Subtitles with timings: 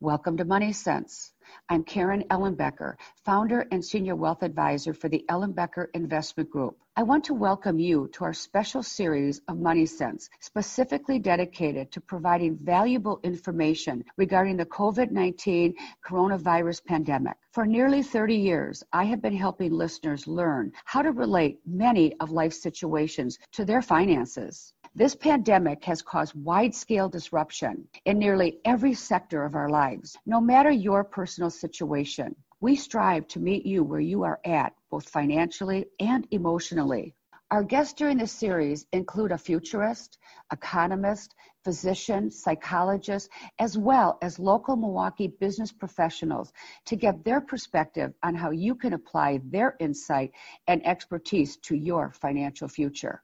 [0.00, 1.32] Welcome to Money Sense.
[1.68, 6.78] I'm Karen Ellenbecker, founder and senior wealth advisor for the Ellenbecker Investment Group.
[6.94, 12.00] I want to welcome you to our special series of Money Sense, specifically dedicated to
[12.00, 15.74] providing valuable information regarding the COVID 19
[16.08, 17.36] coronavirus pandemic.
[17.50, 22.30] For nearly 30 years, I have been helping listeners learn how to relate many of
[22.30, 24.74] life's situations to their finances.
[24.94, 30.16] This pandemic has caused wide scale disruption in nearly every sector of our lives.
[30.24, 35.08] No matter your personal situation, we strive to meet you where you are at, both
[35.08, 37.14] financially and emotionally.
[37.50, 40.18] Our guests during this series include a futurist,
[40.52, 46.52] economist, physician, psychologist, as well as local Milwaukee business professionals
[46.86, 50.32] to get their perspective on how you can apply their insight
[50.66, 53.22] and expertise to your financial future.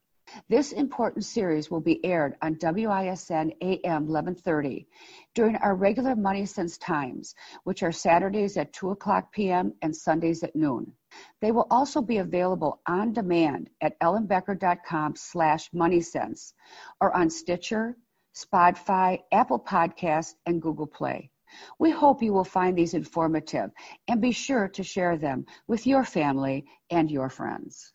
[0.48, 4.86] This important series will be aired on WISN AM 1130
[5.34, 7.34] during our regular Money Sense times,
[7.64, 9.74] which are Saturdays at 2 o'clock p.m.
[9.82, 10.92] and Sundays at noon.
[11.40, 16.52] They will also be available on demand at ellenbecker.com slash moneysense
[17.00, 17.96] or on Stitcher,
[18.34, 21.30] Spotify, Apple Podcasts, and Google Play.
[21.78, 23.70] We hope you will find these informative
[24.08, 27.92] and be sure to share them with your family and your friends.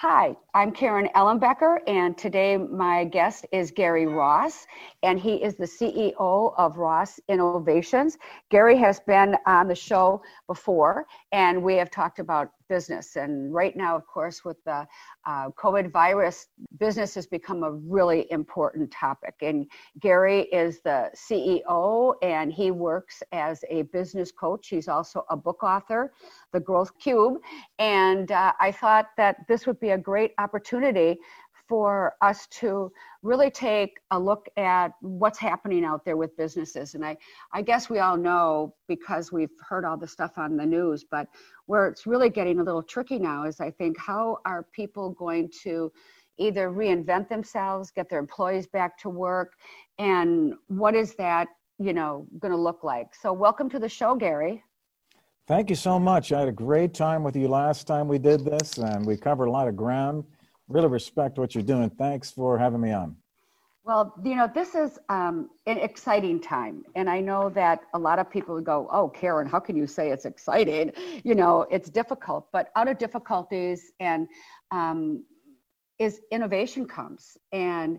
[0.00, 4.66] Hi, I'm Karen Ellenbecker, and today my guest is Gary Ross,
[5.02, 8.18] and he is the CEO of Ross Innovations.
[8.50, 13.16] Gary has been on the show before, and we have talked about business.
[13.16, 14.86] And right now, of course, with the
[15.26, 19.34] uh, COVID virus, business has become a really important topic.
[19.40, 19.66] And
[20.00, 24.68] Gary is the CEO and he works as a business coach.
[24.68, 26.12] He's also a book author,
[26.52, 27.38] The Growth Cube.
[27.78, 31.18] And uh, I thought that this would be a great opportunity
[31.68, 36.94] for us to really take a look at what's happening out there with businesses.
[36.94, 37.16] And I,
[37.52, 41.26] I guess we all know because we've heard all the stuff on the news, but
[41.66, 45.50] where it's really getting a little tricky now is I think how are people going
[45.62, 45.92] to
[46.38, 49.54] either reinvent themselves, get their employees back to work,
[49.98, 51.48] and what is that,
[51.78, 53.14] you know, going to look like?
[53.14, 54.62] So welcome to the show, Gary.
[55.48, 56.32] Thank you so much.
[56.32, 59.46] I had a great time with you last time we did this, and we covered
[59.46, 60.24] a lot of ground
[60.68, 61.90] really respect what you're doing.
[61.90, 63.16] Thanks for having me on.
[63.84, 66.84] Well, you know, this is um, an exciting time.
[66.96, 70.10] And I know that a lot of people go, Oh, Karen, how can you say
[70.10, 70.90] it's exciting?
[71.22, 72.48] You know, it's difficult.
[72.52, 74.26] But out of difficulties and
[74.72, 75.24] um,
[76.00, 77.36] is innovation comes.
[77.52, 77.98] And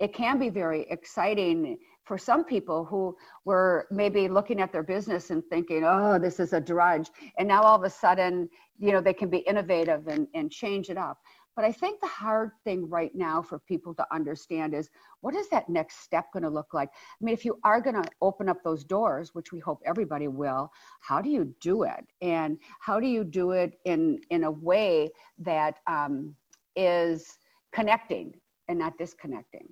[0.00, 5.30] it can be very exciting for some people who were maybe looking at their business
[5.30, 7.10] and thinking, oh, this is a drudge.
[7.38, 8.48] And now all of a sudden,
[8.78, 11.18] you know, they can be innovative and, and change it up.
[11.56, 14.90] But I think the hard thing right now for people to understand is
[15.22, 16.90] what is that next step going to look like?
[16.92, 20.28] I mean, if you are going to open up those doors, which we hope everybody
[20.28, 22.04] will, how do you do it?
[22.20, 25.08] And how do you do it in, in a way
[25.38, 26.34] that um,
[26.76, 27.38] is
[27.72, 28.34] connecting
[28.68, 29.66] and not disconnecting?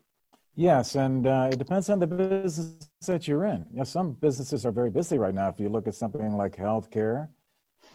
[0.56, 3.66] Yes, and uh, it depends on the business that you're in.
[3.72, 5.48] You know, some businesses are very busy right now.
[5.48, 7.28] If you look at something like healthcare,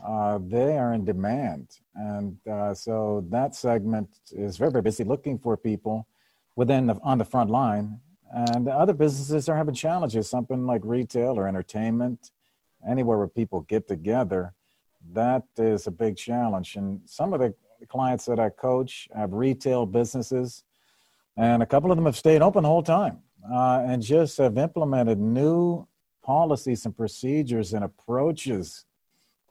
[0.05, 1.67] uh, they are in demand.
[1.95, 6.07] And uh, so that segment is very, very busy looking for people
[6.55, 7.99] within the, on the front line.
[8.31, 12.31] And other businesses are having challenges, something like retail or entertainment,
[12.87, 14.53] anywhere where people get together.
[15.13, 16.75] That is a big challenge.
[16.75, 17.53] And some of the
[17.87, 20.63] clients that I coach have retail businesses,
[21.37, 23.19] and a couple of them have stayed open the whole time
[23.51, 25.87] uh, and just have implemented new
[26.21, 28.85] policies and procedures and approaches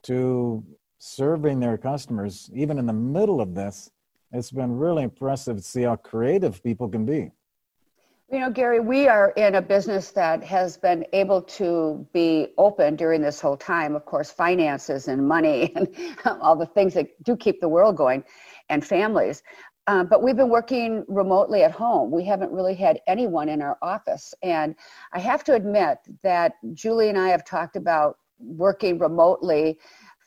[0.03, 0.65] to
[0.99, 3.91] serving their customers, even in the middle of this.
[4.33, 7.31] It's been really impressive to see how creative people can be.
[8.31, 12.95] You know, Gary, we are in a business that has been able to be open
[12.95, 13.95] during this whole time.
[13.95, 15.89] Of course, finances and money and
[16.43, 18.23] all the things that do keep the world going
[18.69, 19.43] and families.
[19.87, 22.11] Um, but we've been working remotely at home.
[22.11, 24.35] We haven't really had anyone in our office.
[24.43, 24.75] And
[25.15, 29.79] I have to admit that Julie and I have talked about working remotely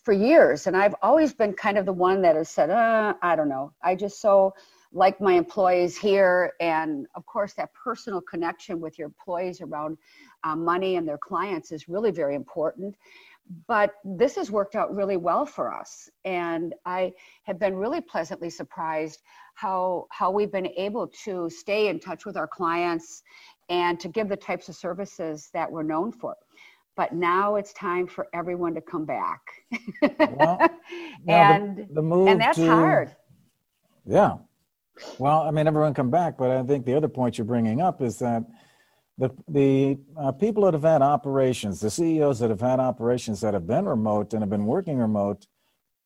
[0.03, 0.67] for years.
[0.67, 3.71] And I've always been kind of the one that has said, uh, I don't know.
[3.83, 4.53] I just so
[4.93, 6.53] like my employees here.
[6.59, 9.97] And of course, that personal connection with your employees around
[10.43, 12.95] uh, money and their clients is really very important.
[13.67, 16.09] But this has worked out really well for us.
[16.25, 17.13] And I
[17.43, 19.21] have been really pleasantly surprised
[19.55, 23.23] how, how we've been able to stay in touch with our clients
[23.69, 26.35] and to give the types of services that we're known for
[26.95, 29.41] but now it's time for everyone to come back.
[30.01, 30.59] well,
[31.27, 33.15] and the, the move and that's to, hard.
[34.05, 34.37] Yeah.
[35.17, 38.01] Well, I mean, everyone come back, but I think the other point you're bringing up
[38.01, 38.43] is that
[39.17, 43.53] the the uh, people that have had operations, the CEOs that have had operations that
[43.53, 45.47] have been remote and have been working remote,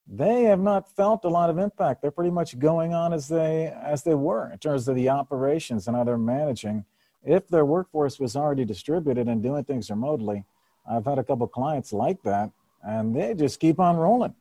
[0.07, 2.01] they have not felt a lot of impact.
[2.01, 5.88] They're pretty much going on as they as they were in terms of the operations
[5.88, 6.85] and how they're managing.
[7.23, 10.45] If their workforce was already distributed and doing things remotely,
[10.89, 12.51] I've had a couple clients like that,
[12.83, 14.35] and they just keep on rolling.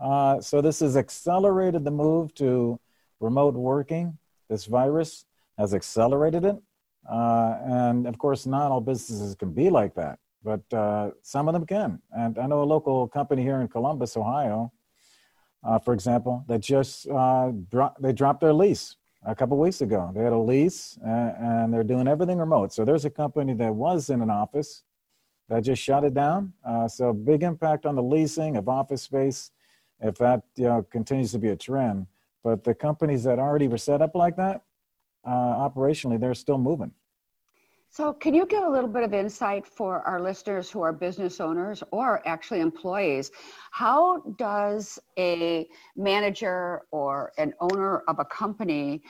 [0.00, 2.78] Uh, so this has accelerated the move to
[3.20, 4.18] remote working.
[4.48, 5.24] This virus
[5.58, 6.56] has accelerated it.
[7.10, 11.54] Uh, and of course, not all businesses can be like that, but uh, some of
[11.54, 12.00] them can.
[12.12, 14.72] And I know a local company here in Columbus, Ohio,
[15.64, 20.12] uh, for example, that just uh, dro- they dropped their lease a couple weeks ago.
[20.14, 22.72] They had a lease and, and, they're doing everything remote.
[22.72, 24.82] So there's a company that was in an office
[25.48, 26.52] that just shut it down.
[26.64, 29.50] Uh, so big impact on the leasing of office space
[30.00, 32.06] if that you know continues to be a trend.
[32.42, 34.62] But the companies that already were set up like that,
[35.24, 35.30] uh,
[35.68, 36.92] operationally, they're still moving.
[37.90, 41.40] So, can you give a little bit of insight for our listeners who are business
[41.40, 43.30] owners or actually employees?
[43.70, 45.66] How does a
[45.96, 49.02] manager or an owner of a company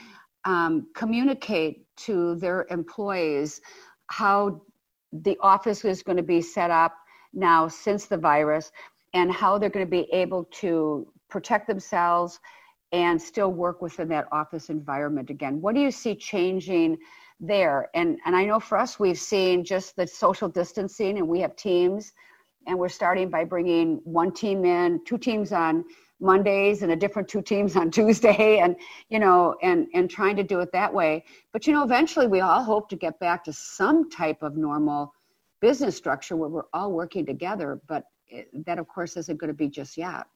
[0.44, 3.60] um, communicate to their employees
[4.08, 4.62] how
[5.12, 6.94] the office is going to be set up
[7.32, 8.72] now since the virus
[9.14, 12.40] and how they're going to be able to protect themselves
[12.92, 15.60] and still work within that office environment again?
[15.60, 16.98] What do you see changing
[17.40, 17.90] there?
[17.94, 21.56] And and I know for us, we've seen just the social distancing, and we have
[21.56, 22.12] teams,
[22.66, 25.84] and we're starting by bringing one team in, two teams on
[26.20, 28.76] Mondays, and a different two teams on Tuesday, and
[29.08, 31.24] you know, and and trying to do it that way.
[31.52, 35.12] But you know, eventually, we all hope to get back to some type of normal
[35.60, 37.80] business structure where we're all working together.
[37.86, 38.04] But
[38.66, 40.26] that, of course, isn't going to be just yet.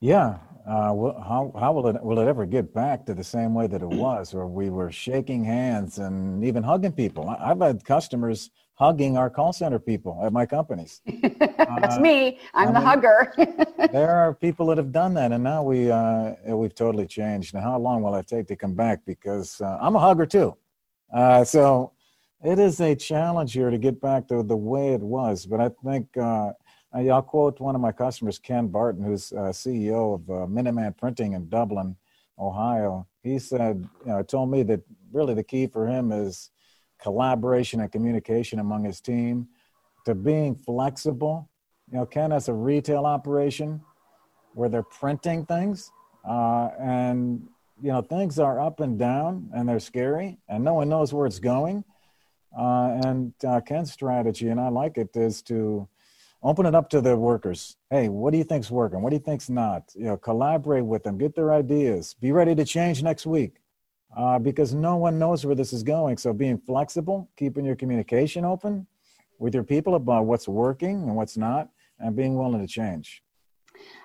[0.00, 3.68] Yeah, uh, how how will it will it ever get back to the same way
[3.68, 7.28] that it was, where we were shaking hands and even hugging people?
[7.28, 8.50] I've had customers
[8.82, 11.02] hugging our call center people at my companies.
[11.38, 12.40] That's uh, me.
[12.52, 13.32] I'm I the mean, hugger.
[13.92, 17.54] there are people that have done that, and now we uh, we've totally changed.
[17.54, 19.04] Now, how long will it take to come back?
[19.06, 20.56] Because uh, I'm a hugger too,
[21.14, 21.92] uh, so
[22.44, 25.46] it is a challenge here to get back to the way it was.
[25.46, 26.52] But I think uh,
[26.92, 31.34] I'll quote one of my customers, Ken Barton, who's uh, CEO of uh, Minuteman Printing
[31.34, 31.94] in Dublin,
[32.36, 33.06] Ohio.
[33.22, 34.80] He said, you know, told me that
[35.12, 36.50] really the key for him is
[37.02, 39.48] collaboration and communication among his team,
[40.04, 41.48] to being flexible.
[41.90, 43.80] You know, Ken has a retail operation
[44.54, 45.90] where they're printing things,
[46.28, 47.48] uh, and
[47.82, 51.26] you know things are up and down, and they're scary, and no one knows where
[51.26, 51.84] it's going.
[52.56, 55.88] Uh, and uh, Ken's strategy, and I like it, is to
[56.42, 57.76] open it up to the workers.
[57.90, 59.00] Hey, what do you think's working?
[59.00, 59.84] What do you think's not?
[59.94, 63.61] You know, collaborate with them, get their ideas, be ready to change next week.
[64.14, 66.18] Uh, because no one knows where this is going.
[66.18, 68.86] So being flexible, keeping your communication open
[69.38, 73.22] with your people about what's working and what's not, and being willing to change.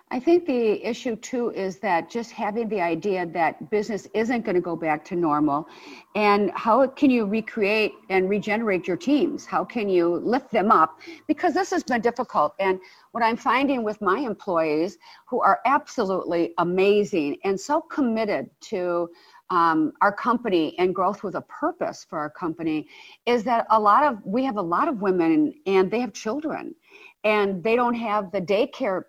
[0.09, 4.56] I think the issue too is that just having the idea that business isn't going
[4.56, 5.68] to go back to normal,
[6.15, 9.45] and how can you recreate and regenerate your teams?
[9.45, 11.01] How can you lift them up?
[11.27, 12.56] Because this has been difficult.
[12.59, 12.80] And
[13.12, 19.09] what I'm finding with my employees who are absolutely amazing and so committed to
[19.50, 22.88] um, our company and growth with a purpose for our company
[23.26, 26.76] is that a lot of we have a lot of women and they have children
[27.24, 29.04] and they don't have the daycare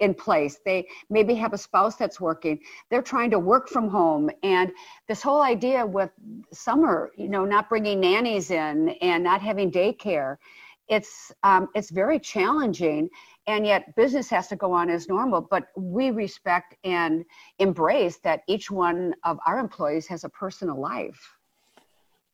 [0.00, 0.58] in place.
[0.64, 2.58] They maybe have a spouse that's working.
[2.90, 4.30] They're trying to work from home.
[4.42, 4.72] And
[5.08, 6.10] this whole idea with
[6.52, 10.36] summer, you know, not bringing nannies in and not having daycare,
[10.88, 13.08] it's um, it's very challenging.
[13.48, 15.40] And yet, business has to go on as normal.
[15.40, 17.24] But we respect and
[17.58, 21.36] embrace that each one of our employees has a personal life.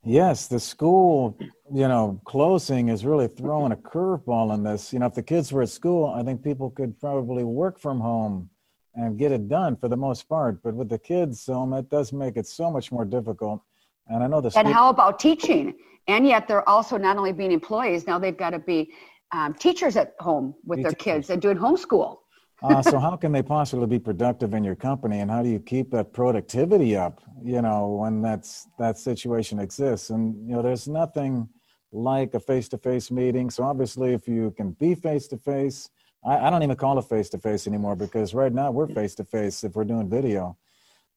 [0.05, 1.39] Yes, the school,
[1.73, 4.93] you know, closing is really throwing a curveball in this.
[4.93, 8.01] You know, if the kids were at school, I think people could probably work from
[8.01, 8.51] home
[8.95, 10.61] and get it done for the most part.
[10.63, 13.63] But with the kids home, it does make it so much more difficult.
[14.09, 14.51] And I know the.
[14.59, 15.75] And how about teaching?
[16.09, 18.93] And yet they're also not only being employees, now they've got to be
[19.33, 21.05] um, teachers at home with their teachers.
[21.05, 22.19] kids and doing homeschool.
[22.63, 25.59] Uh, so how can they possibly be productive in your company and how do you
[25.59, 30.11] keep that productivity up you know when that's that situation exists?
[30.11, 31.49] And you know there's nothing
[31.91, 33.51] like a face-to-face meeting.
[33.51, 35.91] So obviously if you can be face-to-face
[36.25, 39.85] I, I don't even call it face-to-face anymore because right now we're face-to-face if we're
[39.85, 40.57] doing video.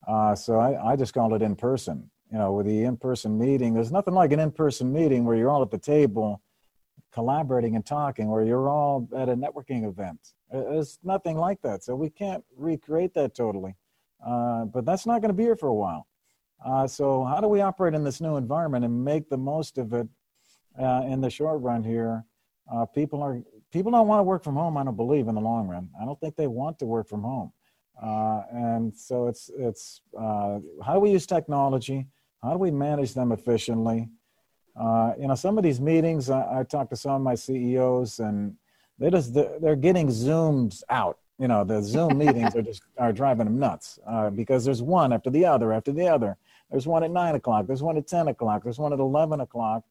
[0.07, 2.10] Uh, so I, I just call it in person.
[2.31, 5.62] You know with the in-person meeting there's nothing like an in-person meeting where you're all
[5.62, 6.41] at the table
[7.15, 10.19] collaborating and talking or you're all at a networking event
[10.51, 11.84] it's nothing like that.
[11.84, 13.75] So we can't recreate that totally.
[14.25, 16.07] Uh, but that's not going to be here for a while.
[16.65, 19.93] Uh, so, how do we operate in this new environment and make the most of
[19.93, 20.07] it
[20.81, 22.25] uh, in the short run here?
[22.72, 23.41] Uh, people are
[23.72, 24.77] people don't want to work from home.
[24.77, 25.89] I don't believe in the long run.
[26.01, 27.51] I don't think they want to work from home.
[28.01, 32.07] Uh, and so it's it's uh, how do we use technology?
[32.41, 34.10] How do we manage them efficiently?
[34.75, 38.20] Uh, you know, some of these meetings, I, I talked to some of my CEOs,
[38.20, 38.55] and
[39.00, 41.17] they just they're getting zoomed out.
[41.39, 45.13] You know, the Zoom meetings are just are driving them nuts uh, because there's one
[45.13, 46.38] after the other after the other.
[46.70, 47.67] There's one at nine o'clock.
[47.67, 48.63] There's one at ten o'clock.
[48.63, 49.84] There's one at eleven o'clock.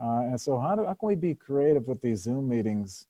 [0.00, 3.06] Uh, and so, how, do, how can we be creative with these Zoom meetings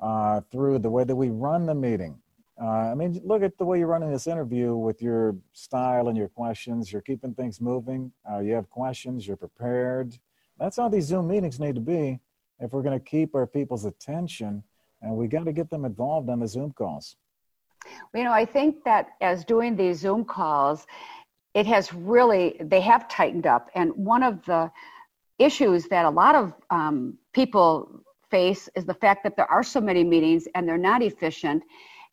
[0.00, 2.18] uh, through the way that we run the meeting?
[2.60, 6.16] Uh, I mean, look at the way you're running this interview with your style and
[6.16, 6.90] your questions.
[6.90, 8.12] You're keeping things moving.
[8.30, 9.26] Uh, you have questions.
[9.26, 10.16] You're prepared.
[10.58, 12.18] That's how these Zoom meetings need to be
[12.58, 14.62] if we're going to keep our people's attention.
[15.02, 17.16] And we got to get them involved on the Zoom calls.
[18.14, 20.86] You know, I think that as doing these Zoom calls,
[21.52, 23.68] it has really, they have tightened up.
[23.74, 24.70] And one of the
[25.38, 29.80] issues that a lot of um, people face is the fact that there are so
[29.80, 31.62] many meetings and they're not efficient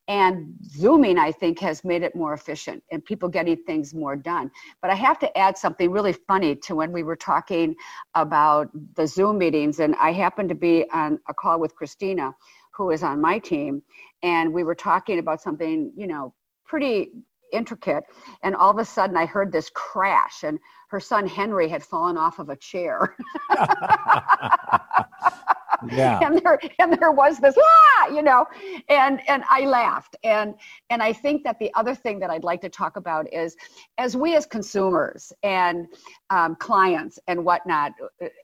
[0.08, 4.52] and zooming i think has made it more efficient and people getting things more done.
[4.82, 7.76] But i have to add something really funny to when we were talking
[8.16, 9.80] about the zoom meetings.
[9.80, 12.36] And i happened to be on a call with christina
[12.76, 13.84] who is on my team.
[14.24, 16.34] And we were talking about something you know
[16.66, 17.12] pretty
[17.54, 18.04] intricate.
[18.42, 22.18] And all of a sudden i heard this crash and her son henry had fallen
[22.18, 23.16] off of a chair
[25.92, 26.20] yeah.
[26.24, 28.46] and there and there was this ah, you know,
[28.90, 30.16] and and I laughed.
[30.24, 30.56] And
[30.90, 33.56] and I think that the other thing that I'd like to talk about is
[33.98, 35.88] as we as consumers and
[36.30, 37.94] um, clients and whatnot,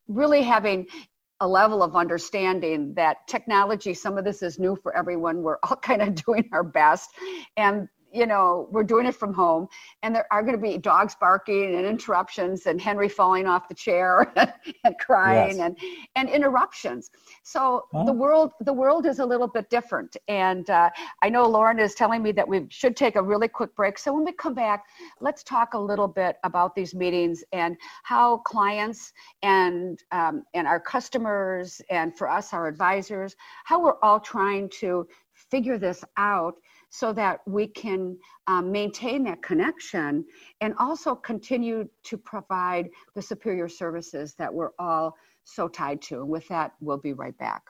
[0.08, 0.88] really having
[1.42, 5.42] a level of understanding that technology, some of this is new for everyone.
[5.42, 7.12] We're all kind of doing our best.
[7.58, 9.68] And you know, we're doing it from home,
[10.04, 13.76] and there are going to be dogs barking and interruptions, and Henry falling off the
[13.76, 14.32] chair
[14.84, 15.60] and crying, yes.
[15.60, 15.78] and
[16.16, 17.12] and interruptions.
[17.44, 18.04] So huh?
[18.06, 20.90] the world the world is a little bit different, and uh,
[21.22, 23.98] I know Lauren is telling me that we should take a really quick break.
[23.98, 24.86] So when we come back,
[25.20, 29.14] let's talk a little bit about these meetings and how clients
[29.44, 33.36] and um, and our customers and for us our advisors,
[33.66, 36.56] how we're all trying to figure this out
[36.90, 38.18] so that we can
[38.48, 40.26] um, maintain that connection
[40.62, 46.22] and also continue to provide the superior services that we're all so tied to.
[46.22, 47.64] And with that, we'll be right back.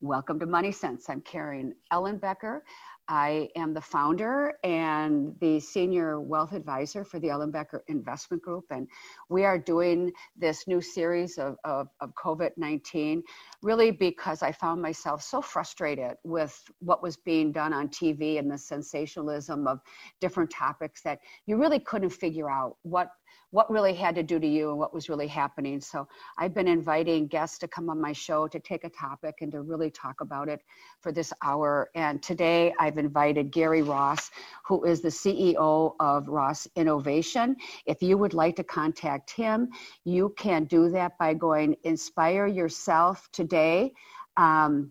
[0.00, 1.10] Welcome to Money Sense.
[1.10, 2.60] I'm Karen Ellenbecker.
[3.08, 8.64] I am the founder and the senior wealth advisor for the Ellenbecker Investment Group.
[8.70, 8.86] And
[9.30, 13.22] we are doing this new series of, of, of COVID 19
[13.62, 18.50] really because I found myself so frustrated with what was being done on TV and
[18.50, 19.80] the sensationalism of
[20.20, 23.10] different topics that you really couldn't figure out what
[23.50, 25.80] what really had to do to you and what was really happening.
[25.80, 29.50] So I've been inviting guests to come on my show to take a topic and
[29.52, 30.60] to really talk about it
[31.00, 31.90] for this hour.
[31.94, 34.30] And today I've invited Gary Ross,
[34.66, 37.56] who is the CEO of Ross Innovation.
[37.86, 39.70] If you would like to contact him,
[40.04, 43.92] you can do that by going inspireyourselftoday.net.
[44.36, 44.90] Um,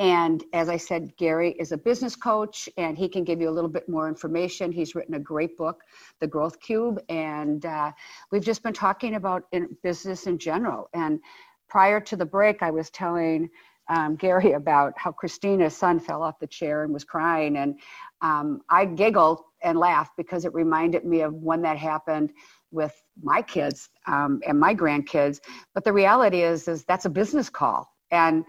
[0.00, 3.52] and as I said, Gary is a business coach and he can give you a
[3.52, 4.72] little bit more information.
[4.72, 5.82] He's written a great book,
[6.20, 7.02] The Growth Cube.
[7.10, 7.92] And uh,
[8.32, 10.88] we've just been talking about in business in general.
[10.94, 11.20] And
[11.68, 13.50] prior to the break, I was telling
[13.90, 17.58] um, Gary about how Christina's son fell off the chair and was crying.
[17.58, 17.78] And
[18.22, 22.32] um, I giggled and laughed because it reminded me of when that happened
[22.70, 25.40] with my kids um, and my grandkids.
[25.74, 27.92] But the reality is, is that's a business call.
[28.10, 28.46] And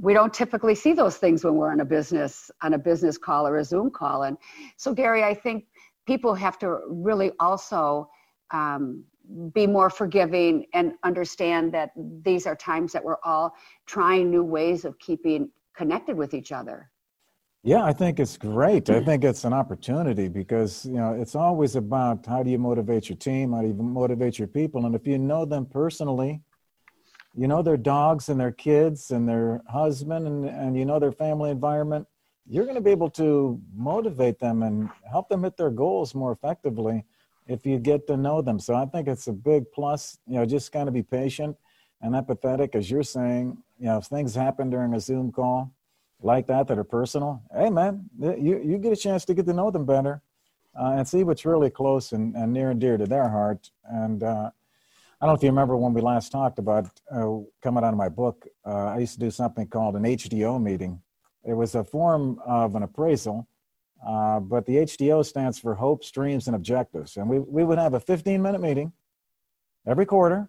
[0.00, 3.46] we don't typically see those things when we're on a business on a business call
[3.46, 4.24] or a zoom call.
[4.24, 4.36] And
[4.76, 5.64] so gary i think
[6.06, 8.08] people have to really also
[8.50, 9.04] um,
[9.52, 11.90] be more forgiving and understand that
[12.24, 13.54] these are times that we're all
[13.86, 16.90] trying new ways of keeping connected with each other.
[17.62, 18.88] Yeah i think it's great.
[18.88, 23.08] I think it's an opportunity because you know it's always about how do you motivate
[23.08, 23.52] your team?
[23.52, 24.86] How do you motivate your people?
[24.86, 26.40] And if you know them personally
[27.38, 31.12] you know their dogs and their kids and their husband and, and you know their
[31.12, 32.06] family environment
[32.50, 36.32] you're going to be able to motivate them and help them hit their goals more
[36.32, 37.04] effectively
[37.46, 38.58] if you get to know them.
[38.58, 41.56] So i think it's a big plus you know just kind of be patient
[42.02, 43.56] and empathetic as you're saying.
[43.78, 45.72] You know if things happen during a zoom call
[46.20, 49.52] like that that are personal hey man you, you get a chance to get to
[49.52, 50.20] know them better
[50.78, 53.70] uh, and see what's really close and, and near and dear to their heart.
[53.84, 54.50] And uh,
[55.20, 57.96] I don't know if you remember when we last talked about uh, coming out of
[57.96, 58.46] my book.
[58.64, 61.02] Uh, I used to do something called an HDO meeting.
[61.44, 63.48] It was a form of an appraisal,
[64.06, 67.16] Uh, but the HDO stands for hopes, dreams, and objectives.
[67.16, 68.92] And we, we would have a 15 minute meeting
[69.88, 70.48] every quarter.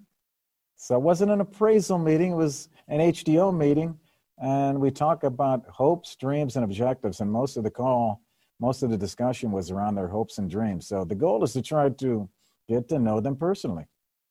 [0.76, 3.98] So it wasn't an appraisal meeting, it was an HDO meeting.
[4.38, 7.22] And we talk about hopes, dreams, and objectives.
[7.22, 8.22] And most of the call,
[8.60, 10.88] most of the discussion was around their hopes and dreams.
[10.88, 12.30] So the goal is to try to
[12.68, 13.88] get to know them personally.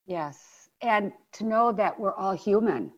[0.08, 0.70] Yes.
[0.80, 2.90] And to know that we're all human.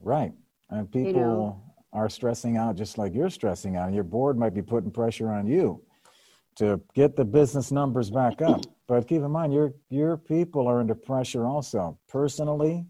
[0.00, 0.32] Right.
[0.70, 3.86] And people you know, are stressing out just like you're stressing out.
[3.86, 5.82] And your board might be putting pressure on you
[6.56, 8.62] to get the business numbers back up.
[8.88, 11.98] But keep in mind, your your people are under pressure also.
[12.06, 12.86] Personally,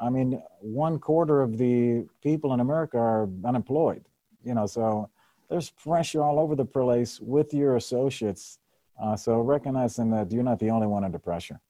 [0.00, 4.04] I mean, one quarter of the people in America are unemployed.
[4.42, 5.08] You know, so
[5.48, 8.58] there's pressure all over the place with your associates.
[9.00, 11.60] Uh, so recognizing that you're not the only one under pressure.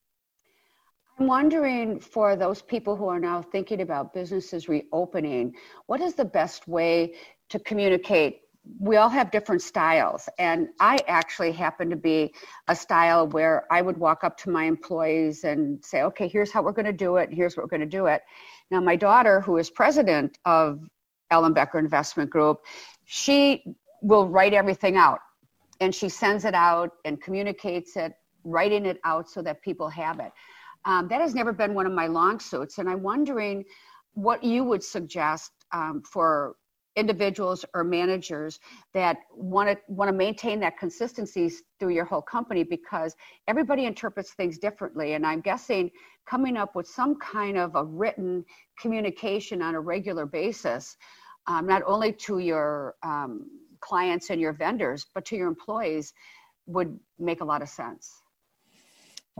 [1.19, 5.53] I'm wondering for those people who are now thinking about businesses reopening,
[5.85, 7.15] what is the best way
[7.49, 8.41] to communicate?
[8.79, 12.33] We all have different styles, and I actually happen to be
[12.67, 16.61] a style where I would walk up to my employees and say, okay, here's how
[16.61, 18.21] we're going to do it, here's what we're going to do it.
[18.69, 20.79] Now, my daughter, who is president of
[21.31, 22.59] Ellenbecker Investment Group,
[23.05, 23.63] she
[24.01, 25.19] will write everything out
[25.79, 28.13] and she sends it out and communicates it,
[28.43, 30.31] writing it out so that people have it.
[30.85, 33.65] Um, that has never been one of my long suits, and I'm wondering
[34.13, 36.55] what you would suggest um, for
[36.95, 38.59] individuals or managers
[38.93, 43.15] that want to want to maintain that consistency through your whole company because
[43.47, 45.89] everybody interprets things differently and i'm guessing
[46.25, 48.43] coming up with some kind of a written
[48.77, 50.97] communication on a regular basis
[51.47, 56.13] um, not only to your um, clients and your vendors but to your employees
[56.65, 58.20] would make a lot of sense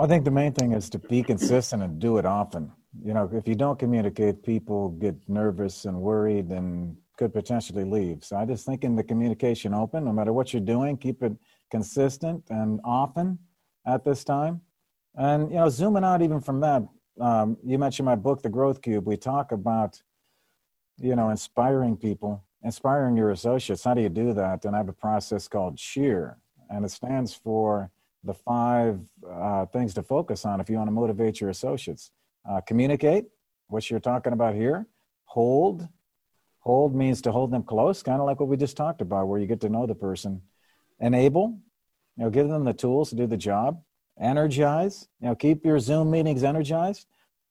[0.01, 2.72] I think the main thing is to be consistent and do it often.
[3.05, 8.24] You know, if you don't communicate, people get nervous and worried and could potentially leave.
[8.24, 11.34] So I just think in the communication open, no matter what you're doing, keep it
[11.70, 13.38] consistent and often
[13.86, 14.62] at this time.
[15.20, 16.81] And, you know, zooming out even from that,
[17.20, 19.05] um, you mentioned my book, The Growth Cube.
[19.05, 20.01] We talk about,
[20.98, 23.84] you know, inspiring people, inspiring your associates.
[23.84, 24.65] How do you do that?
[24.65, 26.39] And I have a process called CHEER,
[26.71, 27.91] and it stands for
[28.23, 32.12] the five uh, things to focus on if you want to motivate your associates.
[32.49, 33.25] Uh, communicate,
[33.67, 34.88] what you're talking about here.
[35.25, 35.88] Hold.
[36.60, 39.39] Hold means to hold them close, kind of like what we just talked about, where
[39.39, 40.41] you get to know the person.
[40.99, 41.57] Enable,
[42.17, 43.81] you know, give them the tools to do the job.
[44.19, 47.07] Energize, you know, keep your Zoom meetings energized.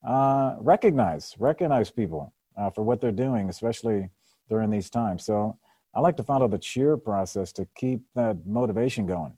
[0.06, 4.08] Uh, recognize, recognize people uh, for what they're doing, especially
[4.48, 5.24] during these times.
[5.24, 5.58] So
[5.92, 9.32] I like to follow the cheer process to keep that motivation going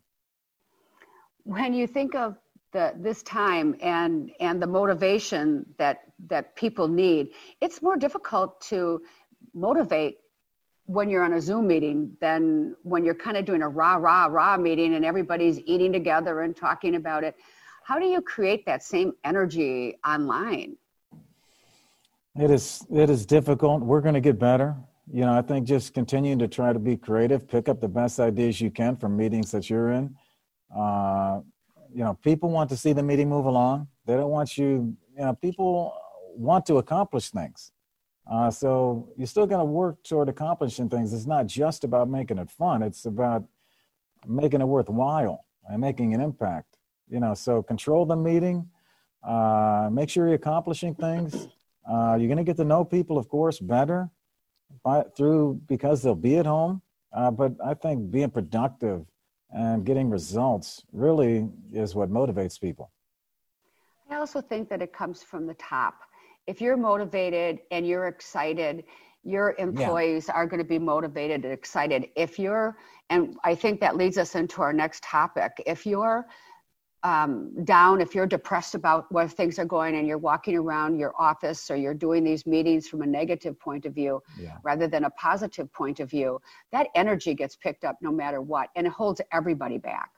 [1.44, 2.36] when you think of
[2.72, 7.28] the this time and and the motivation that that people need
[7.60, 9.02] it's more difficult to
[9.52, 10.18] motivate
[10.86, 14.26] when you're on a zoom meeting than when you're kind of doing a rah rah
[14.26, 17.36] rah meeting and everybody's eating together and talking about it.
[17.84, 20.76] How do you create that same energy online?
[22.36, 23.82] It is it is difficult.
[23.82, 24.76] We're going to get better.
[25.12, 28.20] You know i think just continuing to try to be creative pick up the best
[28.20, 30.14] ideas you can from meetings that you're in
[30.76, 31.40] uh,
[31.94, 33.88] you know, people want to see the meeting move along.
[34.06, 35.94] They don't want you, you know, people
[36.34, 37.72] want to accomplish things.
[38.30, 41.12] Uh, so you're still got to work toward accomplishing things.
[41.12, 42.82] It's not just about making it fun.
[42.82, 43.44] It's about
[44.26, 46.78] making it worthwhile and making an impact.
[47.08, 48.68] You know, so control the meeting.
[49.22, 51.48] Uh, make sure you're accomplishing things.
[51.88, 54.08] Uh, you're going to get to know people, of course, better
[54.84, 56.80] by, through because they'll be at home.
[57.12, 59.04] Uh, but I think being productive
[59.52, 62.90] and getting results really is what motivates people.
[64.10, 65.94] I also think that it comes from the top.
[66.46, 68.84] If you're motivated and you're excited,
[69.24, 70.34] your employees yeah.
[70.34, 72.08] are going to be motivated and excited.
[72.16, 72.76] If you're,
[73.10, 76.26] and I think that leads us into our next topic, if you're
[77.04, 81.12] um, down, if you're depressed about where things are going and you're walking around your
[81.18, 84.56] office or you're doing these meetings from a negative point of view yeah.
[84.62, 88.68] rather than a positive point of view, that energy gets picked up no matter what
[88.76, 90.10] and it holds everybody back.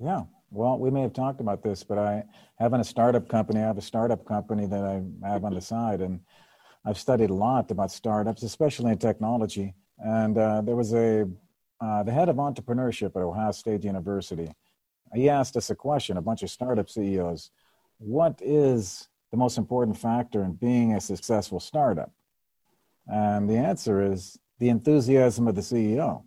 [0.00, 0.22] Yeah.
[0.50, 2.24] Well, we may have talked about this, but I
[2.58, 6.02] having a startup company, I have a startup company that I have on the side,
[6.02, 6.20] and
[6.84, 9.74] I've studied a lot about startups, especially in technology.
[9.98, 11.26] And uh, there was a
[11.80, 14.50] uh, the head of entrepreneurship at Ohio State University
[15.14, 17.50] he asked us a question, a bunch of startup CEOs.
[17.98, 22.12] What is the most important factor in being a successful startup?
[23.06, 26.22] And the answer is the enthusiasm of the CEO.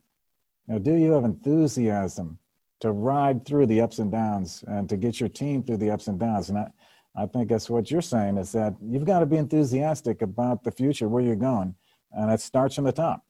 [0.68, 2.40] Now, do you have enthusiasm
[2.82, 6.08] to ride through the ups and downs and to get your team through the ups
[6.08, 6.50] and downs?
[6.50, 6.68] And I,
[7.16, 10.72] I think that's what you're saying is that you've got to be enthusiastic about the
[10.72, 11.76] future, where you're going.
[12.12, 13.24] And it starts from the top.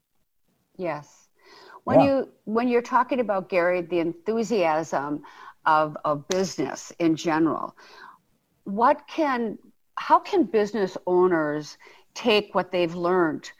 [0.77, 1.24] Yes.
[1.85, 2.05] When yeah.
[2.05, 5.23] you when you're talking about Gary, the enthusiasm
[5.65, 7.75] of of business in general,
[8.65, 9.57] what can
[9.97, 11.77] how can business owners
[12.13, 13.51] take what they've learned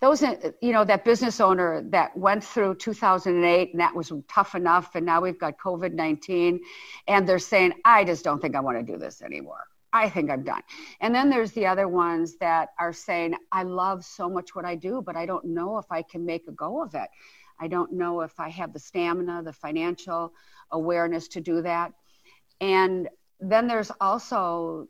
[0.00, 4.94] those, you know, that business owner that went through 2008 and that was tough enough,
[4.94, 6.60] and now we've got COVID 19,
[7.08, 9.64] and they're saying, I just don't think I want to do this anymore.
[9.94, 10.62] I think I'm done.
[11.00, 14.74] And then there's the other ones that are saying, I love so much what I
[14.74, 17.08] do, but I don't know if I can make a go of it.
[17.60, 20.32] I don't know if I have the stamina, the financial
[20.72, 21.92] awareness to do that.
[22.60, 24.88] And then there's also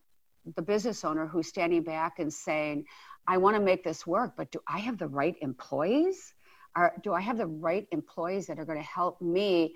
[0.57, 2.85] the business owner who's standing back and saying,
[3.26, 6.35] I want to make this work, but do I have the right employees?
[6.76, 9.74] Or do I have the right employees that are going to help me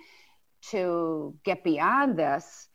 [0.70, 2.68] to get beyond this?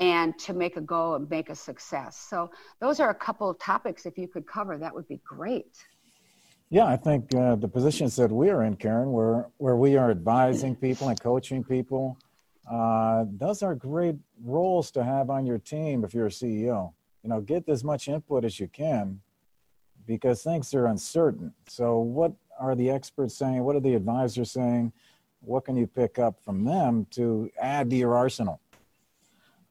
[0.00, 2.16] and to make a go and make a success.
[2.16, 2.50] So
[2.80, 5.76] those are a couple of topics if you could cover, that would be great.
[6.70, 10.10] Yeah, I think uh, the positions that we are in, Karen, where where we are
[10.10, 12.16] advising people and coaching people,
[12.70, 16.92] uh, those are great roles to have on your team if you're a CEO.
[17.22, 19.20] You know, get as much input as you can
[20.06, 21.52] because things are uncertain.
[21.68, 23.62] So, what are the experts saying?
[23.62, 24.92] What are the advisors saying?
[25.40, 28.60] What can you pick up from them to add to your arsenal?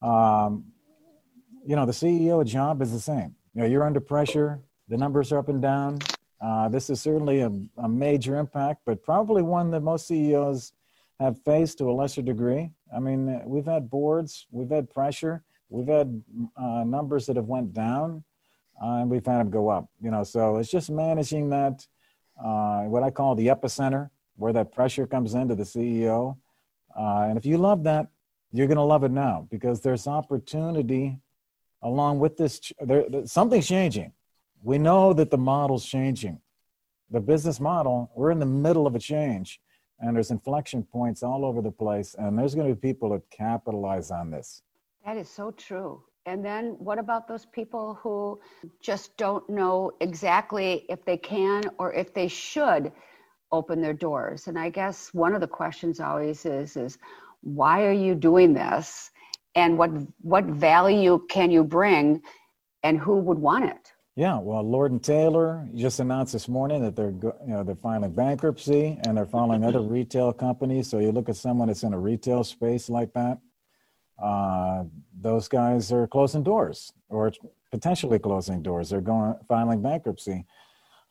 [0.02, 0.64] Um,
[1.64, 3.34] you know, the CEO job is the same.
[3.54, 4.60] You know, you're under pressure.
[4.88, 5.98] The numbers are up and down.
[6.40, 10.72] Uh, this is certainly a, a, major impact, but probably one that most CEOs
[11.20, 12.70] have faced to a lesser degree.
[12.94, 16.22] I mean, we've had boards, we've had pressure, we've had
[16.56, 18.24] uh, numbers that have went down,
[18.82, 19.88] uh, and we've had them go up.
[20.02, 21.86] You know, so it's just managing that,
[22.42, 26.36] uh, what I call the epicenter, where that pressure comes into the CEO.
[26.98, 28.08] Uh, and if you love that,
[28.52, 31.18] you're going to love it now because there's opportunity
[31.82, 32.72] along with this.
[32.80, 34.12] There, something's changing.
[34.62, 36.40] We know that the model's changing.
[37.10, 39.60] The business model, we're in the middle of a change,
[39.98, 43.28] and there's inflection points all over the place, and there's going to be people that
[43.30, 44.62] capitalize on this.
[45.04, 46.02] That is so true.
[46.26, 48.40] And then what about those people who
[48.82, 52.92] just don't know exactly if they can or if they should
[53.50, 54.46] open their doors?
[54.46, 56.98] And I guess one of the questions always is is
[57.42, 59.10] why are you doing this
[59.54, 62.20] and what what value can you bring
[62.82, 66.94] and who would want it yeah well lord and taylor just announced this morning that
[66.94, 71.28] they're you know they're filing bankruptcy and they're filing other retail companies so you look
[71.28, 73.38] at someone that's in a retail space like that
[74.22, 74.84] uh,
[75.20, 77.32] those guys are closing doors or
[77.70, 80.44] potentially closing doors they're going filing bankruptcy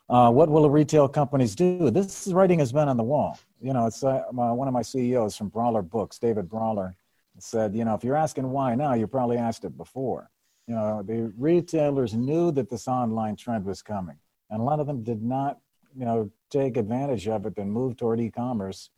[0.10, 1.92] uh, what will the retail companies do?
[1.92, 3.38] This writing has been on the wall.
[3.62, 6.96] You know, it's uh, one of my CEOs from Brawler Books, David Brawler,
[7.38, 10.30] said, you know, if you're asking why now, you probably asked it before.
[10.68, 14.18] You know, the retailers knew that this online trend was coming,
[14.50, 15.60] and a lot of them did not,
[15.96, 18.90] you know, take advantage of it and move toward e-commerce,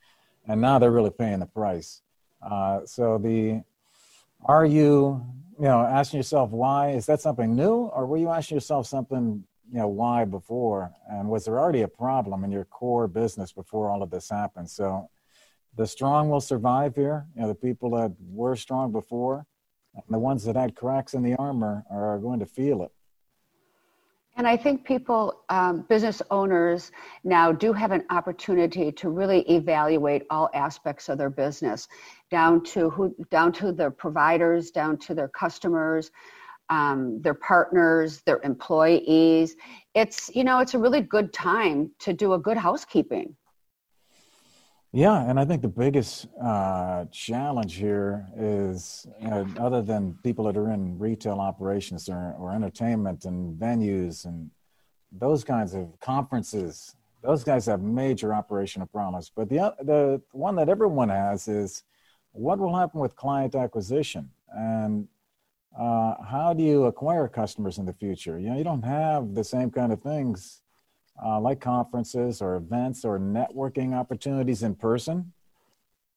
[0.47, 2.01] and now they're really paying the price.
[2.41, 3.61] Uh, so the,
[4.45, 5.25] are you,
[5.59, 6.91] you know, asking yourself why?
[6.91, 10.91] Is that something new, or were you asking yourself something you know why before?
[11.09, 14.69] And was there already a problem in your core business before all of this happened?
[14.69, 15.09] So
[15.75, 17.25] the strong will survive here.
[17.35, 19.45] You know the people that were strong before
[20.09, 22.91] the ones that had cracks in the armor are going to feel it
[24.37, 26.91] And I think people, um, business owners
[27.23, 31.87] now do have an opportunity to really evaluate all aspects of their business,
[32.29, 36.11] down to who, down to their providers, down to their customers,
[36.69, 39.57] um, their partners, their employees.
[39.93, 43.35] It's you know it's a really good time to do a good housekeeping.
[44.93, 50.43] Yeah, and I think the biggest uh, challenge here is, you know, other than people
[50.45, 54.51] that are in retail operations or, or entertainment and venues and
[55.09, 59.31] those kinds of conferences, those guys have major operational problems.
[59.33, 61.83] But the the one that everyone has is
[62.33, 65.07] what will happen with client acquisition and
[65.79, 68.37] uh, how do you acquire customers in the future?
[68.37, 70.61] You know, you don't have the same kind of things
[71.23, 75.33] uh, like conferences or events or networking opportunities in person,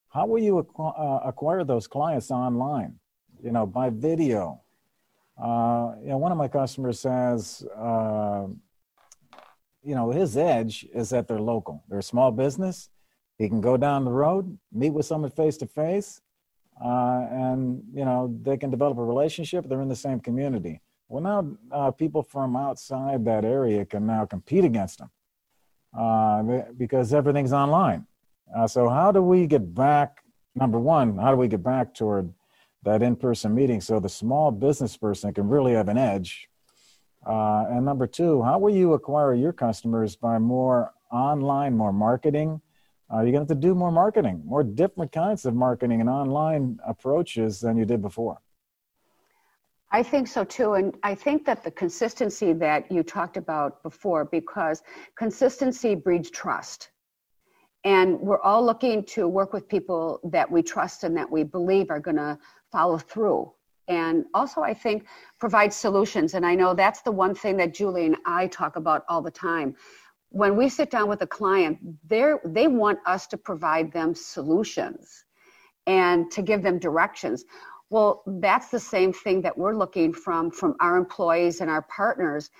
[0.09, 2.94] how will you acqu- uh, acquire those clients online?
[3.42, 4.61] You know, by video.
[5.37, 8.46] Uh, you know, one of my customers says, uh,
[9.83, 11.83] you know, his edge is that they're local.
[11.88, 12.88] They're a small business.
[13.37, 16.20] He can go down the road, meet with someone face to face,
[16.80, 19.68] and you know they can develop a relationship.
[19.68, 20.80] They're in the same community.
[21.14, 25.11] Well, now uh, people from outside that area can now compete against them
[25.96, 26.42] uh,
[26.77, 28.09] because everything's online.
[28.53, 30.24] Uh, so, how do we get back?
[30.57, 32.35] Number one, how do we get back toward
[32.83, 36.48] that in-person meeting so the small business person can really have an edge?
[37.24, 42.61] Uh, and number two, how will you acquire your customers by more online, more marketing?
[43.09, 46.11] Uh, you're going to have to do more marketing, more different kinds of marketing and
[46.11, 48.40] online approaches than you did before.
[49.94, 50.72] I think so too.
[50.72, 54.83] And I think that the consistency that you talked about before, because
[55.16, 56.90] consistency breeds trust.
[57.85, 61.90] And we're all looking to work with people that we trust and that we believe
[61.90, 62.37] are going to
[62.72, 63.52] follow through.
[63.87, 65.07] And also, I think
[65.38, 66.35] provide solutions.
[66.35, 69.30] And I know that's the one thing that Julie and I talk about all the
[69.30, 69.76] time.
[70.30, 71.78] When we sit down with a client,
[72.09, 75.24] they want us to provide them solutions
[75.87, 77.44] and to give them directions
[77.94, 82.50] well, that's the same thing that we're looking from from our employees and our partners.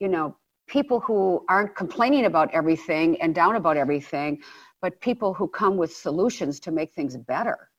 [0.00, 4.42] You know, people who aren't complaining about everything and down about everything,
[4.82, 7.70] but people who come with solutions to make things better.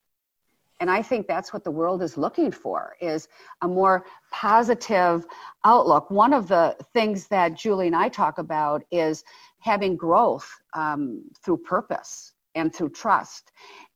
[0.80, 3.28] And I think that's what the world is looking for is
[3.62, 5.26] a more positive
[5.65, 6.10] outlook.
[6.12, 9.26] One of the things that Julie and I talk about is
[9.60, 13.52] having growth um, through purpose and through trust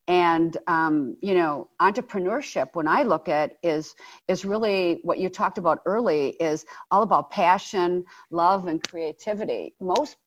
[0.08, 3.96] and um, you know entrepreneurship when i look at is
[4.28, 9.74] is really what you talked about early is all about passion love and creativity.
[9.80, 10.18] Most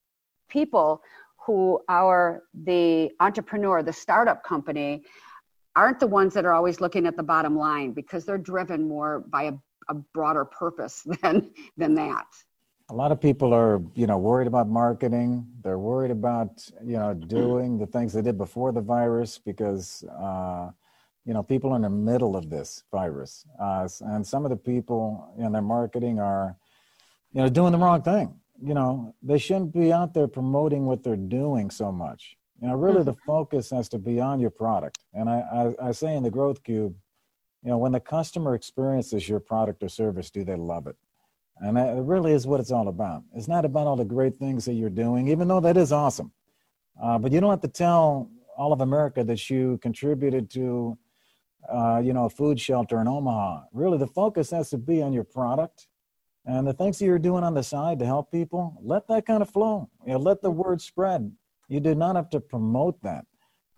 [0.48, 1.02] people
[1.46, 5.04] who are the entrepreneur the startup company
[5.76, 9.20] aren't the ones that are always looking at the bottom line because they're driven more
[9.28, 9.52] by a,
[9.88, 12.26] a broader purpose than than that
[12.90, 15.46] a lot of people are you know worried about marketing.
[15.62, 20.70] They're worried about you know doing the things they did before the virus because uh,
[21.24, 24.56] you know people are in the middle of this virus uh, and some of the
[24.56, 26.56] people in their marketing are
[27.32, 28.34] you know doing the wrong thing.
[28.62, 32.36] You know they shouldn't be out there promoting what they're doing so much.
[32.62, 33.26] You know really the mm-hmm.
[33.26, 34.98] focus has to be on your product.
[35.12, 36.94] And I, I, I say in the growth cube
[37.62, 40.96] you know when the customer experiences your product or service do they love it
[41.60, 43.22] and that really is what it's all about.
[43.34, 46.32] It's not about all the great things that you're doing, even though that is awesome.
[47.00, 50.98] Uh, but you don't have to tell all of America that you contributed to,
[51.72, 53.62] uh, you know, a food shelter in Omaha.
[53.72, 55.88] Really, the focus has to be on your product
[56.44, 58.76] and the things that you're doing on the side to help people.
[58.82, 59.88] Let that kind of flow.
[60.06, 61.30] You know, let the word spread.
[61.68, 63.26] You do not have to promote that.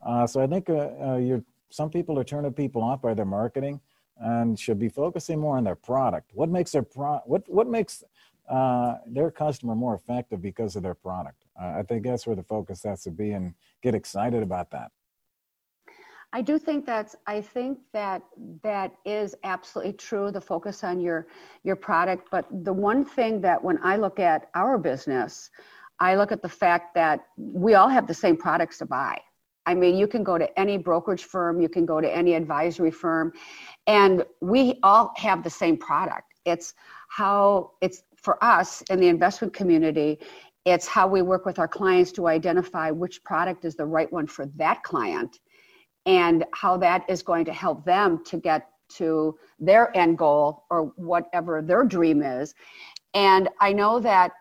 [0.05, 3.27] Uh, so I think uh, uh, you're, some people are turning people off by their
[3.27, 3.81] marketing
[4.21, 6.31] and should be focusing more on their product.
[6.35, 8.05] What makes their pro- what what makes
[8.49, 11.45] uh, their customer more effective because of their product?
[11.61, 14.93] Uh, I think that's where the focus has to be, and get excited about that.
[16.33, 18.23] I do think that's I think that
[18.63, 21.27] that is absolutely true the focus on your
[21.65, 25.51] your product but the one thing that when I look at our business
[25.99, 29.21] I look at the fact that we all have the same products to buy
[29.67, 32.91] I mean, you can go to any brokerage firm, you can go to any advisory
[32.91, 33.33] firm,
[33.87, 36.33] and we all have the same product.
[36.45, 36.75] It's
[37.09, 40.19] how it's for us in the investment community,
[40.65, 44.27] it's how we work with our clients to identify which product is the right one
[44.27, 45.39] for that client
[46.07, 50.93] and how that is going to help them to get to their end goal or
[50.97, 52.55] whatever their dream is.
[53.15, 54.33] And I know that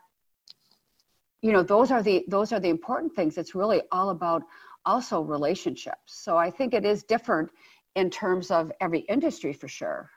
[1.41, 4.43] you know those are the those are the important things it's really all about
[4.89, 6.07] also relationships.
[6.07, 7.49] So I think it is different
[7.95, 10.09] in terms of every industry for sure.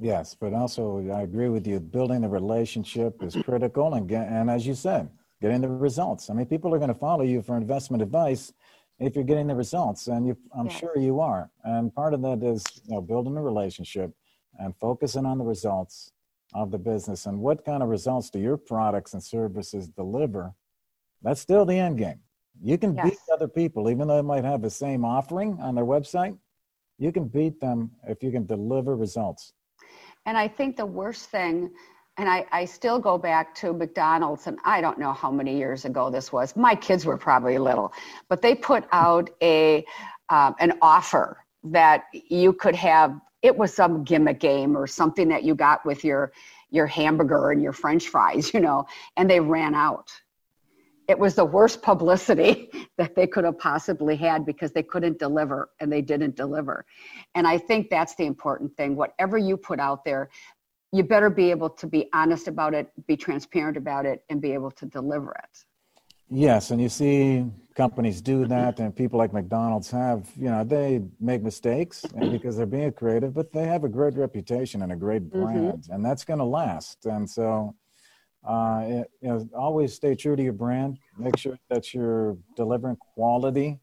[0.00, 1.78] Yes, but also I agree with you.
[1.78, 5.08] Building the relationship is critical, and get, and as you said,
[5.40, 6.30] getting the results.
[6.30, 8.52] I mean, people are going to follow you for investment advice
[8.98, 10.78] if you're getting the results, and you, I'm yes.
[10.80, 11.50] sure you are.
[11.64, 14.10] And part of that is you know building a relationship
[14.58, 16.12] and focusing on the results
[16.54, 20.54] of the business and what kind of results do your products and services deliver.
[21.22, 22.20] That's still the end game.
[22.62, 23.10] You can yes.
[23.10, 26.38] beat other people, even though they might have the same offering on their website.
[26.98, 29.52] You can beat them if you can deliver results.
[30.26, 31.72] And I think the worst thing,
[32.16, 35.84] and I, I still go back to McDonald's, and I don't know how many years
[35.84, 36.54] ago this was.
[36.54, 37.92] My kids were probably little,
[38.28, 39.84] but they put out a
[40.28, 43.20] um, an offer that you could have.
[43.42, 46.32] It was some gimmick game or something that you got with your
[46.70, 50.12] your hamburger and your French fries, you know, and they ran out
[51.08, 55.70] it was the worst publicity that they could have possibly had because they couldn't deliver
[55.80, 56.84] and they didn't deliver.
[57.34, 58.96] And I think that's the important thing.
[58.96, 60.30] Whatever you put out there,
[60.92, 64.52] you better be able to be honest about it, be transparent about it, and be
[64.52, 65.64] able to deliver it.
[66.34, 71.02] Yes, and you see companies do that, and people like McDonald's have, you know, they
[71.20, 75.22] make mistakes because they're being creative, but they have a great reputation and a great
[75.24, 75.42] mm-hmm.
[75.42, 75.92] brand, mm-hmm.
[75.92, 77.04] and that's going to last.
[77.04, 77.74] And so,
[78.44, 80.98] uh, you know, always stay true to your brand.
[81.16, 83.78] Make sure that you're delivering quality,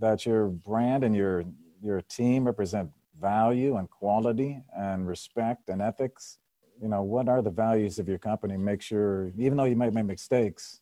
[0.00, 1.44] that your brand and your
[1.82, 6.38] your team represent value and quality and respect and ethics.
[6.82, 8.56] You know, what are the values of your company?
[8.56, 10.80] Make sure, even though you might make mistakes,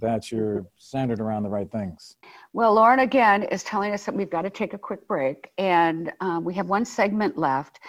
[0.00, 2.16] that you're centered around the right things.
[2.52, 6.12] Well, Lauren again is telling us that we've got to take a quick break, and
[6.20, 7.80] um, we have one segment left.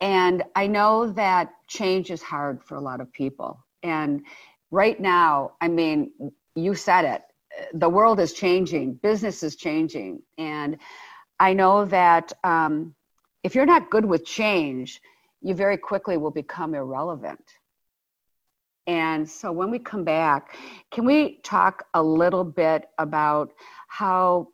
[0.00, 3.64] And I know that change is hard for a lot of people.
[3.82, 4.22] And
[4.70, 6.12] right now, I mean,
[6.54, 7.22] you said it.
[7.74, 10.22] The world is changing, business is changing.
[10.38, 10.78] And
[11.38, 12.94] I know that um,
[13.42, 15.00] if you're not good with change,
[15.40, 17.42] you very quickly will become irrelevant.
[18.86, 20.56] And so when we come back,
[20.90, 23.52] can we talk a little bit about
[23.88, 24.48] how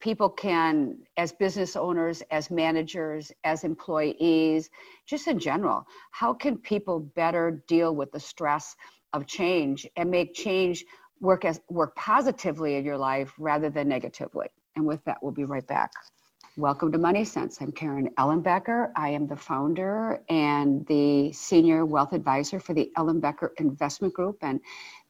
[0.00, 4.70] people can, as business owners, as managers, as employees,
[5.06, 8.76] just in general, how can people better deal with the stress
[9.12, 10.84] of change and make change
[11.20, 14.48] work as work positively in your life rather than negatively?
[14.76, 15.90] And with that, we'll be right back.
[16.58, 17.60] Welcome to Money Sense.
[17.60, 18.90] I'm Karen Ellenbecker.
[18.96, 24.38] I am the founder and the senior wealth advisor for the Ellenbecker Investment Group.
[24.40, 24.60] And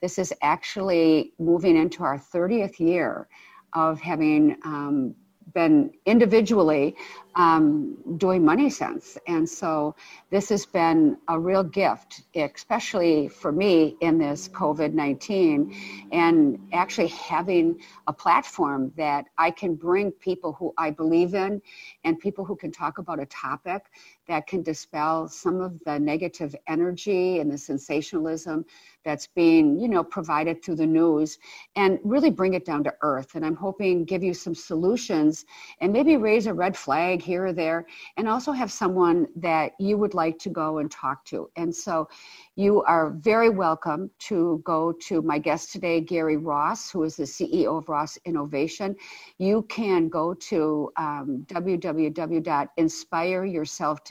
[0.01, 3.29] this is actually moving into our 30th year
[3.75, 5.15] of having um,
[5.57, 6.95] been individually
[7.35, 9.17] um, doing money sense.
[9.27, 9.95] And so
[10.31, 17.09] this has been a real gift, especially for me in this COVID 19, and actually
[17.09, 21.63] having a platform that I can bring people who I believe in
[22.05, 23.83] and people who can talk about a topic
[24.29, 28.65] that can dispel some of the negative energy and the sensationalism
[29.05, 31.39] that's being you know provided through the news
[31.77, 35.45] and really bring it down to earth and i'm hoping give you some solutions
[35.81, 37.87] and maybe raise a red flag here or there,
[38.17, 41.51] and also have someone that you would like to go and talk to.
[41.57, 42.09] And so
[42.55, 47.25] you are very welcome to go to my guest today, Gary Ross, who is the
[47.25, 48.97] CEO of Ross Innovation.
[49.39, 51.45] You can go to um,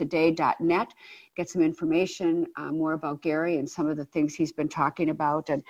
[0.08, 0.92] www.inspireyourselftoday.net
[1.36, 5.10] get some information uh, more about Gary and some of the things he's been talking
[5.10, 5.50] about.
[5.50, 5.62] And,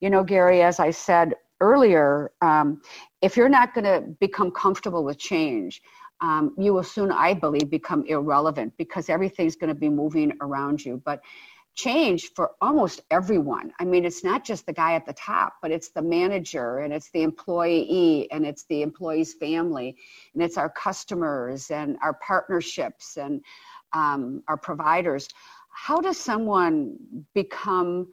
[0.00, 2.82] you know, Gary, as I said earlier, um,
[3.22, 5.82] if you're not going to become comfortable with change,
[6.20, 10.84] um, you will soon, I believe, become irrelevant because everything's going to be moving around
[10.84, 11.00] you.
[11.04, 11.22] But
[11.74, 13.72] change for almost everyone.
[13.80, 16.92] I mean, it's not just the guy at the top, but it's the manager and
[16.92, 19.96] it's the employee and it's the employee's family
[20.34, 23.42] and it's our customers and our partnerships and
[23.94, 25.28] um, our providers.
[25.70, 26.96] How does someone
[27.34, 28.08] become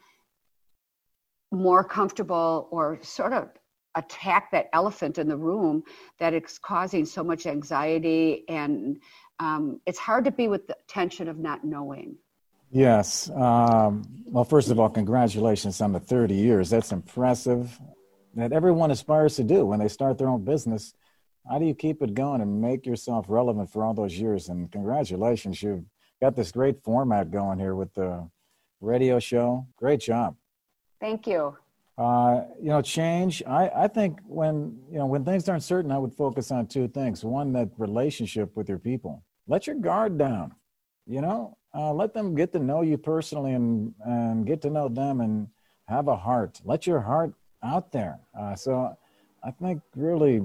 [1.52, 3.50] more comfortable or sort of
[3.96, 5.84] attack that elephant in the room
[6.17, 8.98] that is causing so much anxiety and
[9.39, 12.15] um, it's hard to be with the tension of not knowing
[12.72, 17.78] yes um, well first of all congratulations on the 30 years that's impressive
[18.34, 20.94] that everyone aspires to do when they start their own business
[21.50, 24.71] how do you keep it going and make yourself relevant for all those years and
[24.71, 25.85] congratulations you've
[26.21, 28.27] got this great format going here with the
[28.79, 30.35] radio show great job
[31.00, 31.56] thank you
[32.02, 33.44] uh, you know, change.
[33.46, 36.87] I, I think when you know when things aren't certain, I would focus on two
[36.87, 37.23] things.
[37.23, 39.23] One, that relationship with your people.
[39.48, 40.56] Let your guard down.
[41.06, 44.87] You know, uh, let them get to know you personally and and get to know
[44.87, 45.48] them and
[45.87, 46.60] have a heart.
[46.63, 48.19] Let your heart out there.
[48.39, 48.98] Uh, so,
[49.44, 50.42] I think really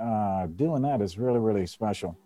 [0.00, 2.18] uh, doing that is really really special.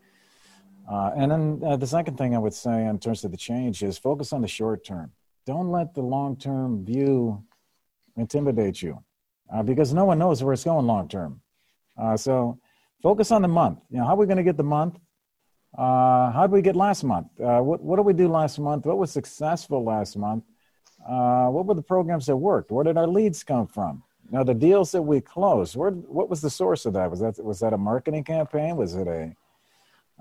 [0.90, 3.82] Uh, and then uh, the second thing I would say in terms of the change
[3.82, 5.12] is focus on the short term.
[5.46, 7.42] Don't let the long term view
[8.16, 9.02] intimidate you
[9.52, 11.40] uh, because no one knows where it's going long term.
[11.96, 12.58] Uh, so
[13.02, 13.78] focus on the month.
[13.90, 14.98] You know, how are we going to get the month?
[15.76, 17.28] Uh, how did we get last month?
[17.36, 18.84] What, what did we do last month?
[18.84, 20.44] What was successful last month?
[21.04, 22.70] what were the programs that worked?
[22.70, 24.02] Where did our leads come from?
[24.32, 27.10] Now, the deals that we closed, where, what was the source of that?
[27.10, 28.76] Was that was that a marketing campaign?
[28.76, 29.36] Was it a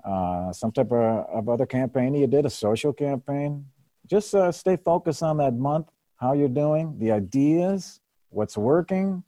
[0.06, 3.64] uh, some type of, of, other campaign you did, a social campaign?
[4.06, 5.86] Just uh, stay focused on that month,
[6.16, 9.22] how you're doing, the ideas, what's working,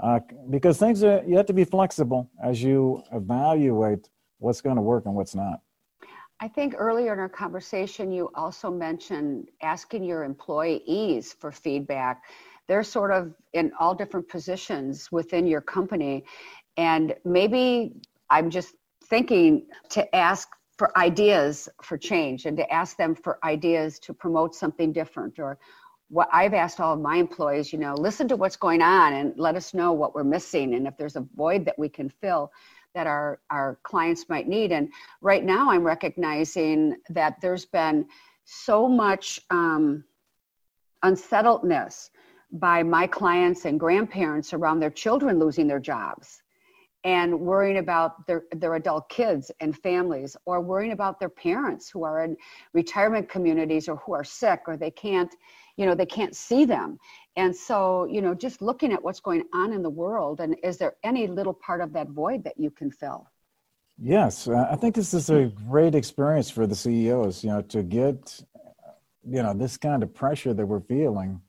[0.00, 0.20] uh,
[0.50, 4.08] because things are you have to be flexible as you evaluate
[4.38, 5.62] what's going to work and what's not.
[6.38, 12.22] I think earlier in our conversation, you also mentioned asking your employees for feedback
[12.68, 16.24] they're sort of in all different positions within your company.
[16.76, 18.00] And maybe
[18.30, 23.98] I'm just thinking to ask for ideas for change and to ask them for ideas
[23.98, 25.58] to promote something different or
[26.10, 29.34] what I've asked all of my employees, you know, listen to what's going on and
[29.36, 32.50] let us know what we're missing and if there's a void that we can fill
[32.94, 34.72] that our, our clients might need.
[34.72, 34.90] And
[35.20, 38.06] right now I'm recognizing that there's been
[38.44, 40.04] so much um,
[41.02, 42.10] unsettledness
[42.52, 46.42] by my clients and grandparents around their children losing their jobs
[47.04, 52.02] and worrying about their, their adult kids and families or worrying about their parents who
[52.04, 52.36] are in
[52.72, 55.34] retirement communities or who are sick or they can't
[55.76, 56.98] you know they can't see them.
[57.36, 60.76] And so you know just looking at what's going on in the world and is
[60.76, 63.28] there any little part of that void that you can fill?
[64.00, 67.82] Yes uh, i think this is a great experience for the ceos you know to
[67.82, 68.40] get
[69.24, 71.40] you know this kind of pressure that we're feeling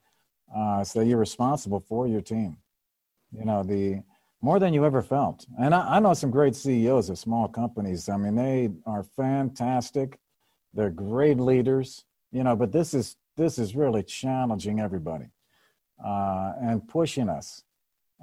[0.56, 2.58] uh, so you're responsible for your team.
[3.32, 4.02] You know, the
[4.42, 5.46] more than you ever felt.
[5.60, 8.08] And I, I know some great CEOs of small companies.
[8.10, 10.20] I mean, they are fantastic.
[10.74, 15.28] They're great leaders, you know, but this is this is really challenging everybody
[16.04, 17.64] uh, and pushing us.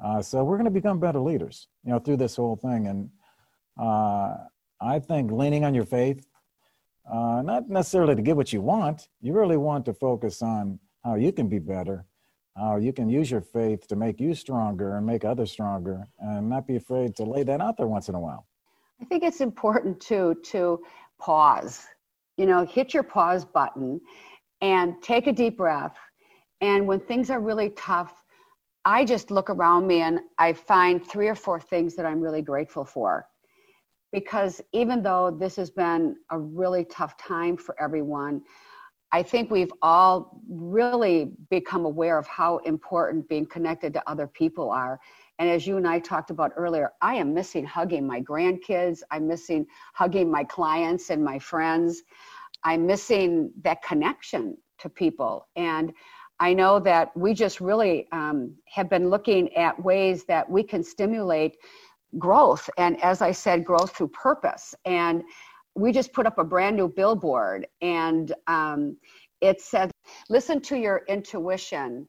[0.02, 2.86] Uh, so we're going to become better leaders, you know, through this whole thing.
[2.86, 3.10] And
[3.80, 4.34] uh,
[4.78, 6.26] I think leaning on your faith,
[7.10, 11.14] uh, not necessarily to get what you want, you really want to focus on how
[11.14, 12.04] you can be better
[12.56, 16.48] how you can use your faith to make you stronger and make others stronger and
[16.48, 18.46] not be afraid to lay that out there once in a while.
[19.00, 20.80] I think it's important too to
[21.18, 21.86] pause.
[22.36, 24.00] You know, hit your pause button
[24.62, 25.96] and take a deep breath.
[26.60, 28.22] And when things are really tough,
[28.84, 32.42] I just look around me and I find three or four things that I'm really
[32.42, 33.26] grateful for.
[34.12, 38.42] Because even though this has been a really tough time for everyone,
[39.12, 44.70] I think we've all really become aware of how important being connected to other people
[44.70, 44.98] are.
[45.38, 49.00] And as you and I talked about earlier, I am missing hugging my grandkids.
[49.10, 52.02] I'm missing hugging my clients and my friends.
[52.64, 55.46] I'm missing that connection to people.
[55.56, 55.92] And
[56.40, 60.82] I know that we just really um, have been looking at ways that we can
[60.82, 61.56] stimulate
[62.18, 62.68] growth.
[62.76, 64.74] And as I said, growth through purpose.
[64.84, 65.22] And
[65.76, 68.96] we just put up a brand new billboard and um,
[69.40, 69.90] it said,
[70.28, 72.08] listen to your intuition,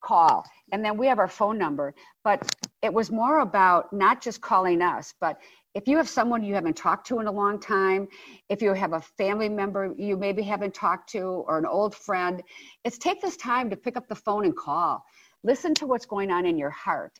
[0.00, 0.44] call.
[0.72, 1.94] And then we have our phone number.
[2.22, 2.48] But
[2.82, 5.38] it was more about not just calling us, but
[5.74, 8.08] if you have someone you haven't talked to in a long time,
[8.48, 12.42] if you have a family member you maybe haven't talked to, or an old friend,
[12.84, 15.04] it's take this time to pick up the phone and call.
[15.42, 17.18] Listen to what's going on in your heart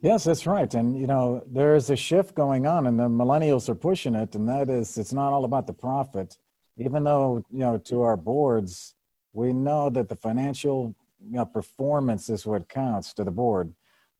[0.00, 0.72] Yes, that's right.
[0.74, 4.34] And, you know, there is a shift going on, and the millennials are pushing it,
[4.36, 6.38] and that is it's not all about the profit.
[6.76, 8.94] Even though, you know, to our boards,
[9.32, 13.74] we know that the financial you know, performance is what counts to the board.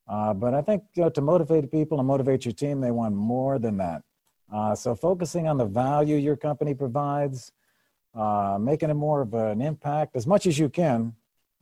[0.05, 3.15] Uh, but I think you know, to motivate people and motivate your team, they want
[3.15, 4.01] more than that.
[4.53, 7.53] Uh, so focusing on the value your company provides,
[8.15, 11.13] uh, making it more of an impact as much as you can.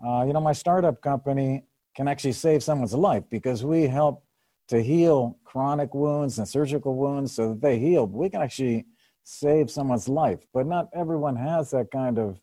[0.03, 1.63] Uh, you know, my startup company,
[1.97, 4.23] can actually save someone's life because we help
[4.67, 8.05] to heal chronic wounds and surgical wounds so that they heal.
[8.05, 8.85] We can actually
[9.23, 12.39] save someone's life, but not everyone has that kind of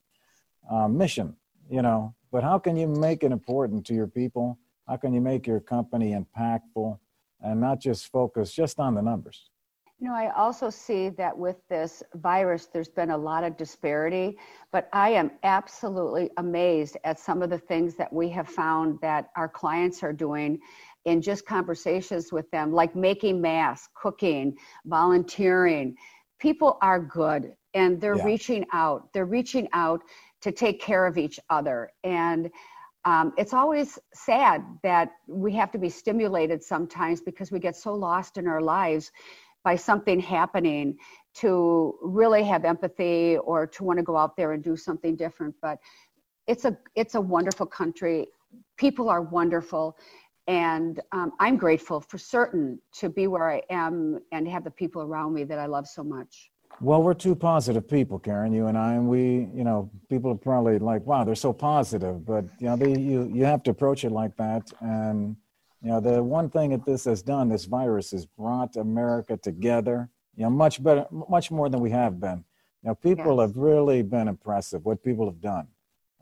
[0.68, 1.36] uh, mission,
[1.70, 2.16] you know.
[2.32, 4.58] But how can you make it important to your people?
[4.88, 6.98] How can you make your company impactful
[7.40, 9.50] and not just focus just on the numbers?
[10.00, 14.36] You know, I also see that with this virus, there's been a lot of disparity,
[14.72, 19.28] but I am absolutely amazed at some of the things that we have found that
[19.36, 20.58] our clients are doing
[21.04, 25.94] in just conversations with them, like making masks, cooking, volunteering.
[26.40, 28.24] People are good and they're yeah.
[28.24, 29.12] reaching out.
[29.12, 30.02] They're reaching out
[30.40, 31.90] to take care of each other.
[32.02, 32.50] And
[33.04, 37.94] um, it's always sad that we have to be stimulated sometimes because we get so
[37.94, 39.12] lost in our lives
[39.64, 40.96] by something happening
[41.34, 45.54] to really have empathy or to want to go out there and do something different.
[45.60, 45.78] But
[46.46, 48.28] it's a it's a wonderful country.
[48.76, 49.98] People are wonderful,
[50.46, 55.02] and um, I'm grateful for certain to be where I am and have the people
[55.02, 56.50] around me that I love so much.
[56.80, 60.36] Well, we're two positive people, Karen, you and I, and we, you know, people are
[60.36, 64.04] probably like, wow, they're so positive, but you know, they, you you have to approach
[64.04, 64.70] it like that.
[64.80, 65.36] And
[65.84, 70.08] you know, the one thing that this has done, this virus has brought America together,
[70.34, 72.42] you know, much better, much more than we have been.
[72.82, 73.50] You know, people yes.
[73.50, 75.68] have really been impressive what people have done.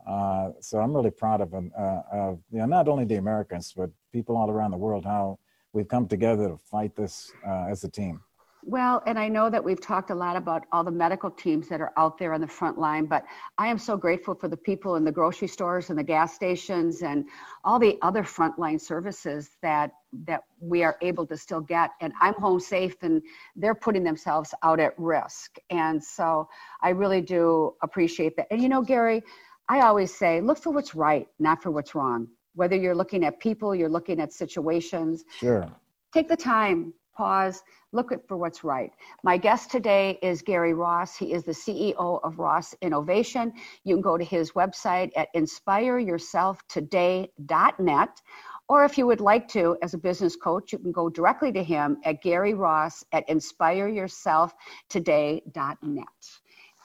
[0.05, 3.89] Uh, so I'm really proud of, uh, of you know, not only the Americans, but
[4.11, 5.39] people all around the world, how
[5.71, 8.19] we've come together to fight this uh, as a team.
[8.65, 11.81] Well, and I know that we've talked a lot about all the medical teams that
[11.81, 13.25] are out there on the front line, but
[13.57, 17.01] I am so grateful for the people in the grocery stores and the gas stations
[17.01, 17.25] and
[17.65, 19.91] all the other frontline services that
[20.25, 21.91] that we are able to still get.
[21.99, 23.21] And I'm home safe, and
[23.55, 25.57] they're putting themselves out at risk.
[25.69, 26.47] And so
[26.81, 28.47] I really do appreciate that.
[28.49, 29.23] And you know, Gary,
[29.67, 32.27] I always say, look for what's right, not for what's wrong.
[32.55, 35.25] Whether you're looking at people, you're looking at situations.
[35.39, 35.69] Sure.
[36.13, 37.61] Take the time, pause,
[37.91, 38.91] look for what's right.
[39.23, 41.15] My guest today is Gary Ross.
[41.15, 43.53] He is the CEO of Ross Innovation.
[43.83, 48.21] You can go to his website at inspireyourselftoday.net.
[48.69, 51.63] Or if you would like to, as a business coach, you can go directly to
[51.63, 56.07] him at Gary Ross at inspireyourselftoday.net.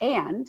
[0.01, 0.47] And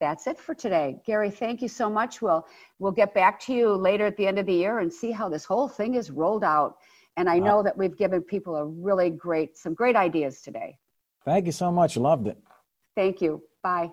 [0.00, 0.96] that's it for today.
[1.06, 2.20] Gary, thank you so much.
[2.20, 2.44] We'll
[2.80, 5.28] we'll get back to you later at the end of the year and see how
[5.28, 6.78] this whole thing is rolled out.
[7.16, 10.78] And I know that we've given people a really great, some great ideas today.
[11.24, 11.96] Thank you so much.
[11.96, 12.38] Loved it.
[12.96, 13.42] Thank you.
[13.62, 13.90] Bye.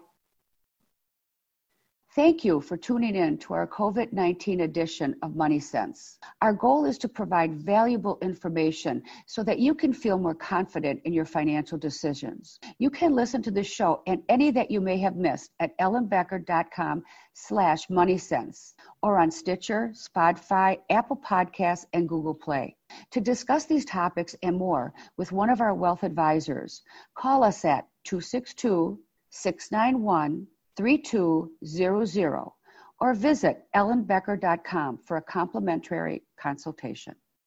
[2.15, 6.17] Thank you for tuning in to our COVID 19 edition of Money Sense.
[6.41, 11.13] Our goal is to provide valuable information so that you can feel more confident in
[11.13, 12.59] your financial decisions.
[12.79, 17.03] You can listen to this show and any that you may have missed at ellenbecker.com
[17.33, 22.75] slash moneysense or on Stitcher, Spotify, Apple Podcasts, and Google Play.
[23.11, 26.81] To discuss these topics and more with one of our wealth advisors,
[27.15, 32.51] call us at 262 691 3200
[32.99, 37.15] or visit ellenbecker.com for a complimentary consultation.